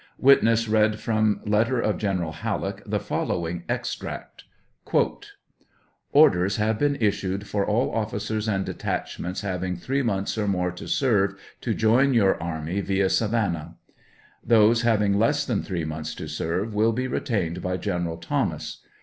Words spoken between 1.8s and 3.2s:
General Halleck the